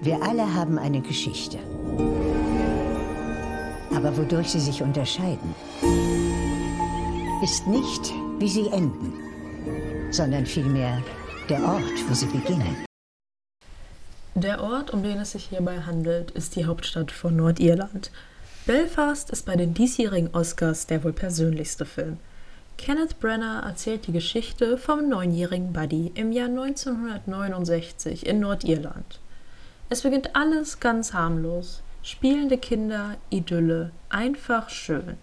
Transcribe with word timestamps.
Wir 0.00 0.22
alle 0.22 0.54
haben 0.54 0.78
eine 0.78 1.00
Geschichte. 1.00 1.58
Aber 3.92 4.16
wodurch 4.16 4.50
sie 4.50 4.60
sich 4.60 4.80
unterscheiden, 4.80 5.54
ist 7.42 7.66
nicht, 7.66 8.12
wie 8.38 8.48
sie 8.48 8.68
enden, 8.68 9.12
sondern 10.12 10.46
vielmehr 10.46 11.02
der 11.48 11.64
Ort, 11.64 12.08
wo 12.08 12.14
sie 12.14 12.26
beginnen. 12.26 12.84
Der 14.36 14.62
Ort, 14.62 14.92
um 14.92 15.02
den 15.02 15.18
es 15.18 15.32
sich 15.32 15.46
hierbei 15.46 15.80
handelt, 15.80 16.30
ist 16.30 16.54
die 16.54 16.64
Hauptstadt 16.66 17.10
von 17.10 17.34
Nordirland. 17.34 18.12
Belfast 18.66 19.30
ist 19.30 19.46
bei 19.46 19.56
den 19.56 19.74
diesjährigen 19.74 20.32
Oscars 20.32 20.86
der 20.86 21.02
wohl 21.02 21.12
persönlichste 21.12 21.84
Film. 21.84 22.18
Kenneth 22.76 23.18
Brenner 23.18 23.64
erzählt 23.66 24.06
die 24.06 24.12
Geschichte 24.12 24.78
vom 24.78 25.08
neunjährigen 25.08 25.72
Buddy 25.72 26.12
im 26.14 26.30
Jahr 26.30 26.46
1969 26.46 28.24
in 28.24 28.38
Nordirland. 28.38 29.18
Es 29.90 30.02
beginnt 30.02 30.36
alles 30.36 30.80
ganz 30.80 31.14
harmlos. 31.14 31.82
Spielende 32.02 32.58
Kinder, 32.58 33.16
Idylle, 33.30 33.90
einfach 34.08 34.68
schön. 34.68 35.16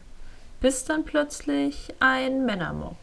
Bis 0.59 0.85
dann 0.85 1.03
plötzlich 1.03 1.93
ein 1.99 2.45
Männermob 2.45 2.97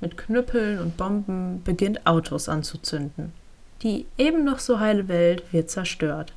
mit 0.00 0.16
Knüppeln 0.16 0.80
und 0.80 0.96
Bomben 0.96 1.62
beginnt 1.64 2.06
Autos 2.06 2.48
anzuzünden. 2.48 3.32
Die 3.82 4.06
eben 4.18 4.44
noch 4.44 4.58
so 4.58 4.78
heile 4.78 5.08
Welt 5.08 5.52
wird 5.52 5.70
zerstört. 5.70 6.32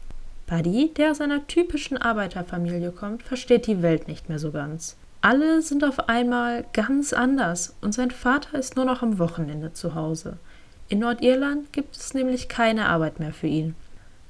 Buddy, 0.48 0.94
der 0.96 1.12
aus 1.12 1.20
einer 1.20 1.46
typischen 1.48 1.98
Arbeiterfamilie 1.98 2.91
kommt, 2.91 3.23
versteht 3.23 3.68
die 3.68 3.82
Welt 3.82 4.07
nicht 4.07 4.30
mehr 4.30 4.40
so 4.40 4.52
ganz. 4.52 4.96
Alle 5.21 5.62
sind 5.62 5.84
auf 5.84 6.07
einmal 6.07 6.66
ganz 6.71 7.12
anders 7.12 7.76
und 7.82 7.94
sein 7.94 8.12
Vater 8.12 8.57
ist 8.57 8.77
nur 8.77 8.85
noch 8.85 9.02
am 9.02 9.20
Wochenende 9.20 9.73
zu 9.73 9.96
Hause. 9.96 10.38
In 10.88 10.99
Nordirland 10.99 11.73
gibt 11.73 11.98
es 11.98 12.13
nämlich 12.13 12.48
keine 12.48 12.88
Arbeit 12.88 13.20
mehr 13.20 13.34
für 13.34 13.48
ihn. 13.48 13.76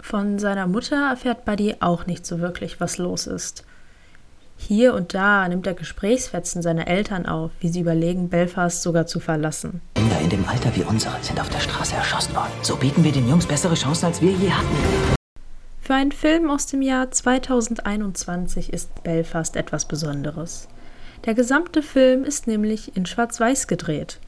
Von 0.10 0.40
seiner 0.40 0.68
Mutter 0.68 1.10
erfährt 1.10 1.44
Buddy 1.44 1.76
auch 1.82 2.06
nicht 2.06 2.26
so 2.26 2.40
wirklich, 2.40 2.80
was 2.80 2.98
los 2.98 3.28
ist. 3.28 3.66
Hier 4.56 4.94
und 4.94 5.14
da 5.14 5.46
nimmt 5.50 5.68
er 5.68 5.74
Gesprächsfetzen 5.74 6.62
seiner 6.62 6.88
Eltern 6.88 7.26
auf, 7.26 7.52
wie 7.60 7.68
sie 7.68 7.82
überlegen, 7.82 8.30
Belfast 8.30 8.84
sogar 8.84 9.06
zu 9.06 9.20
verlassen. 9.20 9.82
Kinder 9.96 10.18
in 10.22 10.30
dem 10.30 10.48
Alter 10.48 10.74
wie 10.78 10.84
unsere 10.84 11.22
sind 11.22 11.42
auf 11.42 11.50
der 11.50 11.60
Straße 11.60 11.94
erschossen 11.94 12.34
worden. 12.38 12.54
So 12.62 12.78
bieten 12.78 13.04
wir 13.04 13.12
den 13.12 13.28
Jungs 13.28 13.46
bessere 13.46 13.74
Chancen, 13.74 14.06
als 14.06 14.22
wir 14.22 14.32
je 14.32 14.50
hatten. 14.50 15.16
Für 15.82 15.96
einen 15.96 16.14
Film 16.14 16.50
aus 16.50 16.68
dem 16.68 16.82
Jahr 16.82 17.12
2021 17.12 18.72
ist 18.72 19.04
Belfast 19.04 19.58
etwas 19.58 19.84
Besonderes. 19.90 20.70
Der 21.26 21.34
gesamte 21.34 21.84
Film 21.84 22.24
ist 22.24 22.48
nämlich 22.48 22.96
in 22.96 23.06
Schwarz-Weiß 23.06 23.68
gedreht. 23.68 24.22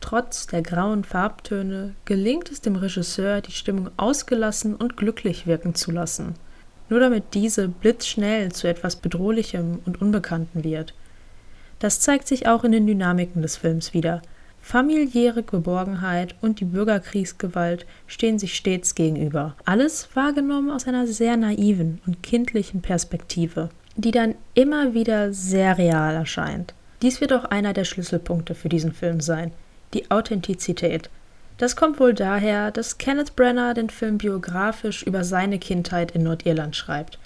Trotz 0.00 0.46
der 0.46 0.62
grauen 0.62 1.04
Farbtöne 1.04 1.94
gelingt 2.06 2.50
es 2.50 2.62
dem 2.62 2.76
Regisseur, 2.76 3.42
die 3.42 3.52
Stimmung 3.52 3.90
ausgelassen 3.98 4.74
und 4.74 4.96
glücklich 4.96 5.46
wirken 5.46 5.74
zu 5.74 5.90
lassen, 5.90 6.34
nur 6.88 7.00
damit 7.00 7.34
diese 7.34 7.68
blitzschnell 7.68 8.50
zu 8.50 8.66
etwas 8.66 8.96
Bedrohlichem 8.96 9.80
und 9.84 10.00
Unbekannten 10.00 10.64
wird. 10.64 10.94
Das 11.78 12.00
zeigt 12.00 12.26
sich 12.26 12.48
auch 12.48 12.64
in 12.64 12.72
den 12.72 12.86
Dynamiken 12.86 13.42
des 13.42 13.58
Films 13.58 13.94
wieder. 13.94 14.22
Familiäre 14.62 15.42
Geborgenheit 15.42 16.34
und 16.40 16.60
die 16.60 16.66
Bürgerkriegsgewalt 16.66 17.86
stehen 18.06 18.38
sich 18.38 18.56
stets 18.56 18.94
gegenüber. 18.94 19.54
Alles 19.64 20.08
wahrgenommen 20.14 20.70
aus 20.70 20.86
einer 20.86 21.06
sehr 21.06 21.36
naiven 21.36 22.00
und 22.06 22.22
kindlichen 22.22 22.82
Perspektive, 22.82 23.70
die 23.96 24.10
dann 24.10 24.34
immer 24.54 24.92
wieder 24.92 25.32
sehr 25.32 25.78
real 25.78 26.14
erscheint. 26.14 26.74
Dies 27.00 27.22
wird 27.22 27.32
auch 27.32 27.44
einer 27.44 27.72
der 27.72 27.84
Schlüsselpunkte 27.84 28.54
für 28.54 28.68
diesen 28.68 28.92
Film 28.92 29.20
sein 29.20 29.52
die 29.94 30.10
Authentizität. 30.10 31.10
Das 31.58 31.76
kommt 31.76 32.00
wohl 32.00 32.14
daher, 32.14 32.70
dass 32.70 32.98
Kenneth 32.98 33.36
Brenner 33.36 33.74
den 33.74 33.90
Film 33.90 34.18
biografisch 34.18 35.02
über 35.02 35.24
seine 35.24 35.58
Kindheit 35.58 36.12
in 36.12 36.22
Nordirland 36.22 36.74
schreibt. 36.74 37.18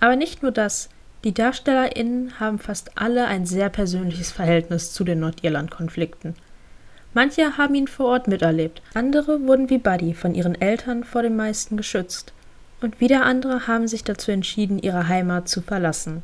Aber 0.00 0.16
nicht 0.16 0.42
nur 0.42 0.52
das, 0.52 0.88
die 1.24 1.34
DarstellerInnen 1.34 2.38
haben 2.38 2.58
fast 2.58 2.96
alle 2.96 3.26
ein 3.26 3.44
sehr 3.44 3.68
persönliches 3.68 4.30
Verhältnis 4.30 4.92
zu 4.92 5.04
den 5.04 5.20
Nordirland-Konflikten. 5.20 6.34
Manche 7.12 7.58
haben 7.58 7.74
ihn 7.74 7.88
vor 7.88 8.06
Ort 8.06 8.28
miterlebt, 8.28 8.80
andere 8.94 9.42
wurden 9.42 9.68
wie 9.70 9.78
Buddy 9.78 10.14
von 10.14 10.34
ihren 10.34 10.54
Eltern 10.60 11.04
vor 11.04 11.22
dem 11.22 11.36
meisten 11.36 11.76
geschützt. 11.76 12.32
Und 12.80 13.00
wieder 13.00 13.24
andere 13.24 13.66
haben 13.66 13.88
sich 13.88 14.04
dazu 14.04 14.30
entschieden, 14.30 14.78
ihre 14.78 15.08
Heimat 15.08 15.48
zu 15.48 15.60
verlassen. 15.60 16.22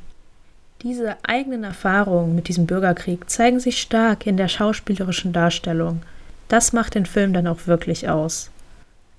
Diese 0.84 1.17
eigenen 1.22 1.65
Erfahrungen 1.65 2.34
mit 2.34 2.49
diesem 2.49 2.67
Bürgerkrieg 2.67 3.31
zeigen 3.31 3.59
sich 3.59 3.81
stark 3.81 4.27
in 4.27 4.37
der 4.37 4.49
schauspielerischen 4.49 5.33
Darstellung. 5.33 6.03
Das 6.49 6.75
macht 6.75 6.95
den 6.95 7.06
Film 7.06 7.33
dann 7.33 7.47
auch 7.47 7.67
wirklich 7.67 8.11
aus. 8.11 8.50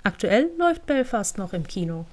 Aktuell 0.03 0.51
läuft 0.59 0.85
Belfast 0.85 1.39
noch 1.39 1.53
im 1.53 1.65
Kino. 1.65 2.05